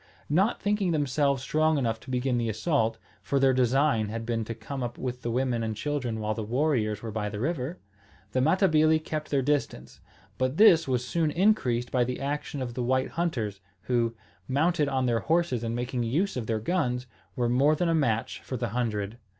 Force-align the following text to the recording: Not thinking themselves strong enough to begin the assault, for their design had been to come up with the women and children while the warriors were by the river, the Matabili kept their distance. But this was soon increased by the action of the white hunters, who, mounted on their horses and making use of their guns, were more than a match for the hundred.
Not 0.31 0.59
thinking 0.59 0.89
themselves 0.89 1.43
strong 1.43 1.77
enough 1.77 1.99
to 1.99 2.09
begin 2.09 2.39
the 2.39 2.49
assault, 2.49 2.97
for 3.21 3.39
their 3.39 3.53
design 3.53 4.09
had 4.09 4.25
been 4.25 4.43
to 4.45 4.55
come 4.55 4.81
up 4.81 4.97
with 4.97 5.21
the 5.21 5.29
women 5.29 5.61
and 5.61 5.75
children 5.75 6.19
while 6.19 6.33
the 6.33 6.41
warriors 6.41 7.03
were 7.03 7.11
by 7.11 7.29
the 7.29 7.39
river, 7.39 7.77
the 8.31 8.41
Matabili 8.41 8.97
kept 8.97 9.29
their 9.29 9.43
distance. 9.43 9.99
But 10.39 10.57
this 10.57 10.87
was 10.87 11.05
soon 11.07 11.29
increased 11.29 11.91
by 11.91 12.03
the 12.03 12.19
action 12.19 12.63
of 12.63 12.73
the 12.73 12.81
white 12.81 13.09
hunters, 13.09 13.61
who, 13.81 14.15
mounted 14.47 14.89
on 14.89 15.05
their 15.05 15.19
horses 15.19 15.63
and 15.63 15.75
making 15.75 16.01
use 16.01 16.35
of 16.35 16.47
their 16.47 16.57
guns, 16.59 17.05
were 17.35 17.47
more 17.47 17.75
than 17.75 17.87
a 17.87 17.93
match 17.93 18.39
for 18.41 18.57
the 18.57 18.69
hundred. 18.69 19.19